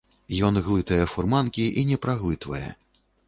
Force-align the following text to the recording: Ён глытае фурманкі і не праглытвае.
Ён 0.47 0.55
глытае 0.67 0.99
фурманкі 1.11 1.67
і 1.81 1.85
не 1.91 1.99
праглытвае. 2.05 2.65